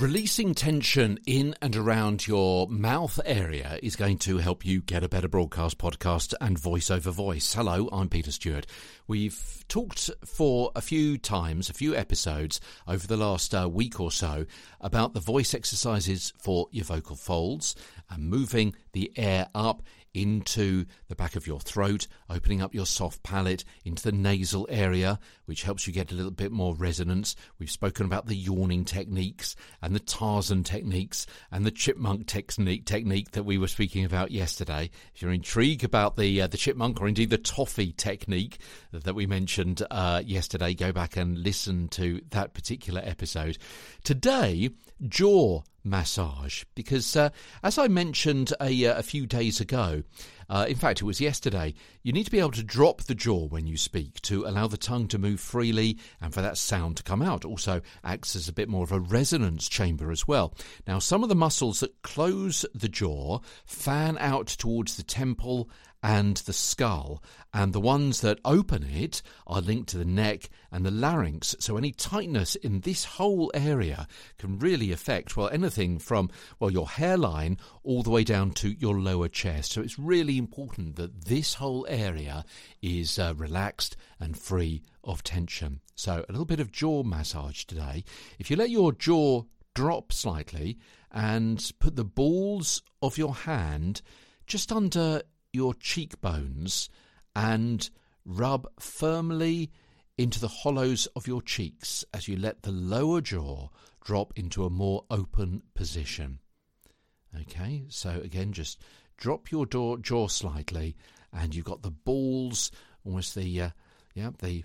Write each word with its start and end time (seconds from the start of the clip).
Releasing 0.00 0.54
tension 0.54 1.18
in 1.26 1.54
and 1.60 1.76
around 1.76 2.26
your 2.26 2.66
mouth 2.68 3.20
area 3.24 3.78
is 3.82 3.96
going 3.96 4.18
to 4.18 4.38
help 4.38 4.64
you 4.64 4.80
get 4.80 5.04
a 5.04 5.08
better 5.08 5.28
broadcast 5.28 5.78
podcast 5.78 6.34
and 6.40 6.58
voice 6.58 6.90
over 6.90 7.10
voice. 7.10 7.52
Hello, 7.52 7.88
I'm 7.92 8.08
Peter 8.08 8.32
Stewart. 8.32 8.66
We've 9.06 9.64
talked 9.68 10.10
for 10.24 10.72
a 10.74 10.80
few 10.80 11.18
times, 11.18 11.68
a 11.68 11.74
few 11.74 11.94
episodes 11.94 12.60
over 12.88 13.06
the 13.06 13.16
last 13.16 13.54
uh, 13.54 13.68
week 13.68 14.00
or 14.00 14.10
so 14.10 14.46
about 14.80 15.14
the 15.14 15.20
voice 15.20 15.54
exercises 15.54 16.32
for 16.38 16.66
your 16.72 16.86
vocal 16.86 17.14
folds 17.14 17.76
and 18.08 18.30
moving 18.30 18.74
the 18.92 19.12
air 19.16 19.48
up 19.54 19.82
into 20.14 20.84
the 21.08 21.14
back 21.14 21.36
of 21.36 21.46
your 21.46 21.60
throat, 21.60 22.06
opening 22.28 22.60
up 22.60 22.74
your 22.74 22.86
soft 22.86 23.22
palate 23.22 23.64
into 23.84 24.02
the 24.02 24.12
nasal 24.12 24.66
area, 24.68 25.18
which 25.44 25.62
helps 25.62 25.86
you 25.86 25.92
get 25.92 26.10
a 26.10 26.14
little 26.14 26.30
bit 26.30 26.50
more 26.50 26.74
resonance. 26.74 27.36
We've 27.58 27.70
spoken 27.70 28.06
about 28.06 28.26
the 28.26 28.34
yawning 28.34 28.84
techniques 28.84 29.54
and 29.82 29.94
the 29.94 30.00
Tarzan 30.00 30.64
techniques 30.64 31.26
and 31.50 31.64
the 31.64 31.70
chipmunk 31.70 32.26
technique 32.26 32.86
technique 32.86 33.32
that 33.32 33.44
we 33.44 33.58
were 33.58 33.68
speaking 33.68 34.04
about 34.04 34.30
yesterday. 34.30 34.90
If 35.14 35.22
you're 35.22 35.32
intrigued 35.32 35.84
about 35.84 36.16
the 36.16 36.42
uh, 36.42 36.46
the 36.48 36.56
chipmunk 36.56 37.00
or 37.00 37.08
indeed 37.08 37.30
the 37.30 37.38
toffee 37.38 37.92
technique 37.92 38.58
that 38.92 39.14
we 39.14 39.26
mentioned 39.26 39.82
uh, 39.90 40.22
yesterday, 40.24 40.74
go 40.74 40.92
back 40.92 41.16
and 41.16 41.38
listen 41.38 41.88
to 41.88 42.20
that 42.30 42.54
particular 42.54 43.00
episode. 43.04 43.58
Today, 44.02 44.70
jaw 45.08 45.62
massage. 45.84 46.64
Because, 46.74 47.16
uh, 47.16 47.30
as 47.62 47.78
I 47.78 47.88
mentioned 47.88 48.52
a, 48.60 48.86
uh, 48.86 48.98
a 48.98 49.02
few 49.02 49.26
days 49.26 49.60
ago, 49.60 50.02
uh, 50.50 50.66
in 50.68 50.74
fact, 50.74 51.00
it 51.00 51.04
was 51.04 51.20
yesterday, 51.20 51.72
you 52.02 52.12
need 52.12 52.24
to 52.24 52.30
be 52.30 52.40
able 52.40 52.50
to 52.50 52.64
drop 52.64 53.02
the 53.02 53.14
jaw 53.14 53.46
when 53.46 53.68
you 53.68 53.76
speak 53.76 54.20
to 54.22 54.44
allow 54.44 54.66
the 54.66 54.76
tongue 54.76 55.06
to 55.06 55.16
move 55.16 55.38
freely 55.38 55.96
and 56.20 56.34
for 56.34 56.42
that 56.42 56.58
sound 56.58 56.96
to 56.96 57.04
come 57.04 57.22
out. 57.22 57.44
Also, 57.44 57.80
acts 58.02 58.34
as 58.34 58.48
a 58.48 58.52
bit 58.52 58.68
more 58.68 58.82
of 58.82 58.90
a 58.90 58.98
resonance 58.98 59.68
chamber 59.68 60.10
as 60.10 60.26
well. 60.26 60.52
Now, 60.88 60.98
some 60.98 61.22
of 61.22 61.28
the 61.28 61.36
muscles 61.36 61.78
that 61.80 62.02
close 62.02 62.66
the 62.74 62.88
jaw 62.88 63.38
fan 63.64 64.18
out 64.18 64.48
towards 64.48 64.96
the 64.96 65.04
temple 65.04 65.70
and 66.02 66.38
the 66.38 66.52
skull, 66.52 67.22
and 67.52 67.72
the 67.72 67.80
ones 67.80 68.22
that 68.22 68.38
open 68.44 68.84
it 68.84 69.20
are 69.46 69.60
linked 69.60 69.90
to 69.90 69.98
the 69.98 70.04
neck 70.04 70.48
and 70.72 70.86
the 70.86 70.90
larynx. 70.90 71.54
So 71.58 71.76
any 71.76 71.92
tightness 71.92 72.54
in 72.54 72.80
this 72.80 73.04
whole 73.04 73.50
area 73.52 74.06
can 74.38 74.58
really 74.58 74.92
affect, 74.92 75.36
well, 75.36 75.50
anything 75.50 75.98
from, 75.98 76.30
well, 76.58 76.70
your 76.70 76.88
hairline 76.88 77.58
all 77.82 78.02
the 78.02 78.10
way 78.10 78.24
down 78.24 78.52
to 78.52 78.70
your 78.70 78.98
lower 78.98 79.28
chest. 79.28 79.72
So 79.72 79.82
it's 79.82 79.98
really 79.98 80.39
important 80.40 80.96
that 80.96 81.26
this 81.26 81.54
whole 81.54 81.86
area 81.88 82.44
is 82.82 83.18
uh, 83.18 83.34
relaxed 83.36 83.96
and 84.18 84.36
free 84.36 84.82
of 85.04 85.22
tension. 85.22 85.80
So 85.94 86.24
a 86.28 86.32
little 86.32 86.44
bit 86.44 86.58
of 86.58 86.72
jaw 86.72 87.04
massage 87.04 87.64
today. 87.64 88.02
If 88.40 88.50
you 88.50 88.56
let 88.56 88.70
your 88.70 88.92
jaw 88.92 89.44
drop 89.74 90.12
slightly 90.12 90.78
and 91.12 91.70
put 91.78 91.94
the 91.94 92.04
balls 92.04 92.82
of 93.00 93.16
your 93.16 93.34
hand 93.34 94.02
just 94.46 94.72
under 94.72 95.22
your 95.52 95.74
cheekbones 95.74 96.88
and 97.36 97.88
rub 98.24 98.66
firmly 98.80 99.70
into 100.18 100.40
the 100.40 100.48
hollows 100.48 101.06
of 101.16 101.26
your 101.26 101.40
cheeks 101.40 102.04
as 102.12 102.28
you 102.28 102.36
let 102.36 102.62
the 102.62 102.72
lower 102.72 103.20
jaw 103.20 103.68
drop 104.04 104.32
into 104.36 104.64
a 104.64 104.70
more 104.70 105.04
open 105.10 105.62
position. 105.74 106.40
Okay, 107.42 107.84
so 107.88 108.20
again, 108.22 108.52
just 108.52 108.80
drop 109.20 109.52
your 109.52 109.66
jaw, 109.66 109.96
jaw 109.98 110.26
slightly, 110.26 110.96
and 111.32 111.54
you've 111.54 111.64
got 111.64 111.82
the 111.82 111.90
balls, 111.92 112.72
almost 113.04 113.36
the 113.36 113.60
uh, 113.60 113.70
yeah 114.14 114.30
the 114.40 114.64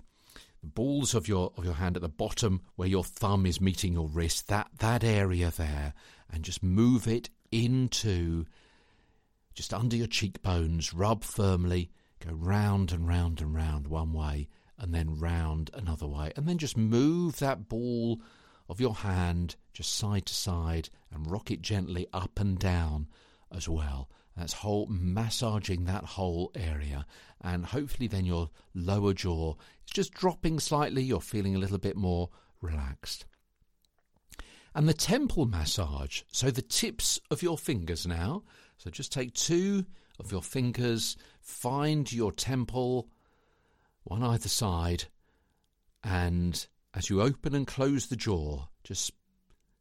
balls 0.64 1.14
of 1.14 1.28
your 1.28 1.52
of 1.56 1.64
your 1.64 1.74
hand 1.74 1.94
at 1.94 2.02
the 2.02 2.08
bottom 2.08 2.62
where 2.74 2.88
your 2.88 3.04
thumb 3.04 3.46
is 3.46 3.60
meeting 3.60 3.92
your 3.92 4.08
wrist. 4.08 4.48
That 4.48 4.68
that 4.78 5.04
area 5.04 5.52
there, 5.56 5.94
and 6.32 6.42
just 6.42 6.62
move 6.62 7.06
it 7.06 7.30
into 7.52 8.46
just 9.54 9.72
under 9.72 9.96
your 9.96 10.08
cheekbones, 10.08 10.92
rub 10.92 11.22
firmly, 11.22 11.90
go 12.18 12.32
round 12.32 12.92
and 12.92 13.06
round 13.06 13.40
and 13.40 13.54
round 13.54 13.86
one 13.86 14.12
way, 14.12 14.48
and 14.78 14.92
then 14.92 15.18
round 15.18 15.70
another 15.72 16.06
way. 16.06 16.32
And 16.36 16.48
then 16.48 16.58
just 16.58 16.76
move 16.76 17.38
that 17.38 17.68
ball 17.68 18.20
of 18.68 18.80
your 18.80 18.94
hand 18.94 19.56
just 19.72 19.96
side 19.96 20.26
to 20.26 20.34
side 20.34 20.88
and 21.12 21.30
rock 21.30 21.50
it 21.50 21.62
gently 21.62 22.06
up 22.12 22.40
and 22.40 22.58
down 22.58 23.06
as 23.50 23.68
well. 23.68 24.10
That's 24.36 24.52
whole 24.52 24.86
massaging 24.86 25.84
that 25.84 26.04
whole 26.04 26.52
area, 26.54 27.06
and 27.40 27.64
hopefully 27.64 28.06
then 28.06 28.26
your 28.26 28.50
lower 28.74 29.14
jaw 29.14 29.54
is 29.86 29.92
just 29.92 30.12
dropping 30.12 30.60
slightly. 30.60 31.02
You're 31.02 31.20
feeling 31.20 31.54
a 31.56 31.58
little 31.58 31.78
bit 31.78 31.96
more 31.96 32.28
relaxed. 32.60 33.24
And 34.74 34.86
the 34.86 34.94
temple 34.94 35.46
massage, 35.46 36.20
so 36.30 36.50
the 36.50 36.60
tips 36.60 37.18
of 37.30 37.42
your 37.42 37.56
fingers 37.56 38.06
now 38.06 38.42
so 38.78 38.90
just 38.90 39.12
take 39.12 39.34
two 39.34 39.86
of 40.18 40.30
your 40.30 40.42
fingers, 40.42 41.16
find 41.40 42.10
your 42.12 42.32
temple, 42.32 43.08
one 44.04 44.22
either 44.22 44.48
side, 44.48 45.04
and 46.02 46.66
as 46.94 47.10
you 47.10 47.22
open 47.22 47.54
and 47.54 47.66
close 47.66 48.06
the 48.06 48.16
jaw, 48.16 48.66
just 48.84 49.12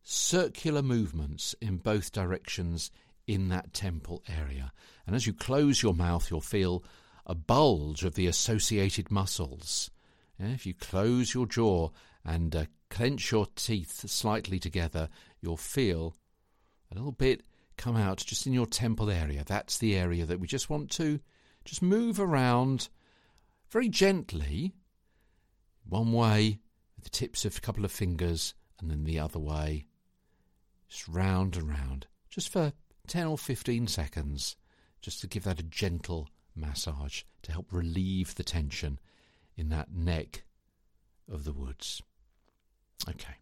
circular 0.03 0.81
movements 0.81 1.55
in 1.61 1.77
both 1.77 2.11
directions 2.11 2.91
in 3.27 3.49
that 3.49 3.73
temple 3.73 4.23
area. 4.27 4.71
And 5.05 5.15
as 5.15 5.25
you 5.27 5.33
close 5.33 5.81
your 5.81 5.93
mouth, 5.93 6.29
you'll 6.29 6.41
feel 6.41 6.83
a 7.25 7.35
bulge 7.35 8.03
of 8.03 8.15
the 8.15 8.27
associated 8.27 9.09
muscles. 9.09 9.89
if 10.39 10.65
you 10.65 10.73
close 10.73 11.33
your 11.33 11.45
jaw 11.45 11.89
and 12.23 12.55
uh, 12.55 12.65
clench 12.89 13.31
your 13.31 13.47
teeth 13.55 14.09
slightly 14.09 14.59
together, 14.59 15.09
you'll 15.41 15.57
feel 15.57 16.15
a 16.91 16.95
little 16.95 17.11
bit 17.11 17.43
come 17.77 17.95
out 17.95 18.17
just 18.17 18.47
in 18.47 18.53
your 18.53 18.65
temple 18.65 19.09
area. 19.09 19.43
That's 19.45 19.77
the 19.77 19.95
area 19.95 20.25
that 20.25 20.39
we 20.39 20.47
just 20.47 20.69
want 20.69 20.89
to 20.91 21.19
just 21.65 21.81
move 21.81 22.19
around 22.19 22.89
very 23.69 23.89
gently, 23.89 24.73
one 25.87 26.13
way 26.13 26.59
with 26.95 27.03
the 27.03 27.09
tips 27.09 27.43
of 27.43 27.57
a 27.57 27.61
couple 27.61 27.83
of 27.83 27.91
fingers, 27.91 28.53
and 28.79 28.89
then 28.89 29.03
the 29.03 29.19
other 29.19 29.39
way, 29.39 29.87
just 30.87 31.07
round 31.07 31.57
and 31.57 31.69
round, 31.69 32.07
just 32.29 32.49
for 32.49 32.71
10 33.07 33.27
or 33.27 33.37
15 33.37 33.87
seconds, 33.87 34.55
just 35.01 35.21
to 35.21 35.27
give 35.27 35.43
that 35.43 35.59
a 35.59 35.63
gentle 35.63 36.29
massage 36.55 37.23
to 37.43 37.51
help 37.51 37.71
relieve 37.71 38.35
the 38.35 38.43
tension 38.43 38.99
in 39.55 39.69
that 39.69 39.93
neck 39.93 40.43
of 41.31 41.43
the 41.43 41.53
woods. 41.53 42.01
Okay. 43.09 43.35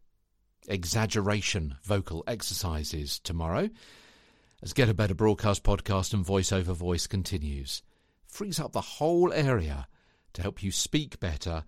Exaggeration 0.68 1.76
vocal 1.84 2.24
exercises 2.28 3.20
tomorrow 3.20 3.70
as 4.62 4.74
Get 4.74 4.90
a 4.90 4.94
Better 4.94 5.14
Broadcast 5.14 5.64
podcast 5.64 6.14
and 6.14 6.26
voice 6.26 6.54
over 6.54 6.74
voice 6.74 7.06
continues. 7.06 7.84
Frees 8.26 8.60
up 8.60 8.72
the 8.72 8.82
whole 8.82 9.34
area 9.34 9.88
to 10.34 10.42
help 10.42 10.64
you 10.64 10.72
speak 10.72 11.20
better, 11.20 11.66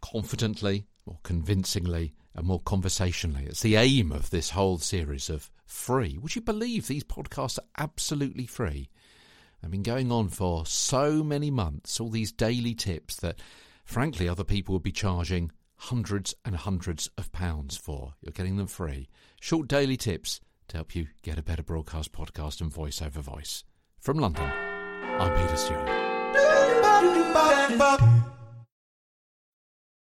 confidently, 0.00 0.86
more 1.06 1.18
convincingly, 1.22 2.14
and 2.34 2.46
more 2.46 2.60
conversationally. 2.60 3.44
It's 3.44 3.62
the 3.62 3.76
aim 3.76 4.12
of 4.12 4.30
this 4.30 4.50
whole 4.50 4.78
series 4.78 5.28
of 5.28 5.50
free. 5.66 6.18
Would 6.18 6.36
you 6.36 6.42
believe 6.42 6.86
these 6.86 7.04
podcasts 7.04 7.58
are 7.58 7.66
absolutely 7.76 8.46
free? 8.46 8.88
I've 9.62 9.70
been 9.70 9.82
going 9.82 10.12
on 10.12 10.28
for 10.28 10.64
so 10.66 11.24
many 11.24 11.50
months, 11.50 12.00
all 12.00 12.10
these 12.10 12.32
daily 12.32 12.74
tips 12.74 13.16
that, 13.16 13.40
frankly, 13.84 14.28
other 14.28 14.44
people 14.44 14.74
would 14.74 14.82
be 14.82 14.92
charging 14.92 15.50
hundreds 15.76 16.34
and 16.44 16.56
hundreds 16.56 17.08
of 17.18 17.32
pounds 17.32 17.76
for. 17.76 18.14
You're 18.20 18.32
getting 18.32 18.56
them 18.56 18.66
free. 18.66 19.08
Short 19.40 19.68
daily 19.68 19.96
tips 19.96 20.40
to 20.68 20.76
help 20.76 20.94
you 20.94 21.08
get 21.22 21.38
a 21.38 21.42
better 21.42 21.62
broadcast 21.62 22.12
podcast 22.12 22.60
and 22.60 22.72
voice 22.72 23.02
over 23.02 23.20
voice. 23.20 23.64
From 23.98 24.18
London, 24.18 24.44
I'm 24.44 25.34
Peter 25.36 25.56
Stewart. 25.56 25.88